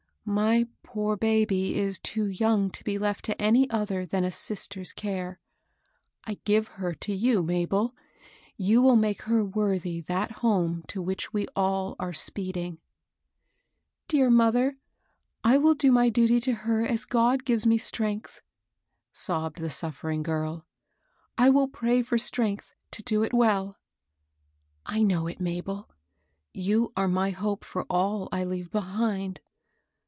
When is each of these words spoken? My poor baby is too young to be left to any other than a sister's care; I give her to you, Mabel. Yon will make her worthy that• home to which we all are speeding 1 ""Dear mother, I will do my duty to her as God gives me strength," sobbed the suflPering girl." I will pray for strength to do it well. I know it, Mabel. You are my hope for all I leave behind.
My 0.23 0.67
poor 0.83 1.17
baby 1.17 1.75
is 1.75 1.99
too 1.99 2.25
young 2.27 2.69
to 2.71 2.83
be 2.85 2.97
left 2.97 3.25
to 3.25 3.41
any 3.41 3.69
other 3.69 4.05
than 4.05 4.23
a 4.23 4.31
sister's 4.31 4.93
care; 4.93 5.41
I 6.23 6.39
give 6.45 6.67
her 6.67 6.93
to 6.93 7.13
you, 7.13 7.41
Mabel. 7.43 7.93
Yon 8.55 8.83
will 8.83 8.95
make 8.95 9.23
her 9.23 9.43
worthy 9.43 9.99
that• 10.01 10.29
home 10.35 10.83
to 10.87 11.01
which 11.01 11.33
we 11.33 11.47
all 11.53 11.97
are 11.99 12.13
speeding 12.13 12.73
1 12.73 12.77
""Dear 14.07 14.29
mother, 14.29 14.77
I 15.43 15.57
will 15.57 15.73
do 15.73 15.91
my 15.91 16.07
duty 16.07 16.39
to 16.41 16.53
her 16.53 16.85
as 16.85 17.03
God 17.03 17.43
gives 17.43 17.65
me 17.67 17.77
strength," 17.77 18.39
sobbed 19.11 19.57
the 19.59 19.67
suflPering 19.67 20.23
girl." 20.23 20.65
I 21.37 21.49
will 21.49 21.67
pray 21.67 22.03
for 22.03 22.17
strength 22.19 22.73
to 22.91 23.03
do 23.03 23.23
it 23.23 23.33
well. 23.33 23.75
I 24.85 25.01
know 25.01 25.27
it, 25.27 25.41
Mabel. 25.41 25.89
You 26.53 26.93
are 26.95 27.09
my 27.09 27.31
hope 27.31 27.65
for 27.65 27.85
all 27.89 28.29
I 28.31 28.45
leave 28.45 28.71
behind. 28.71 29.41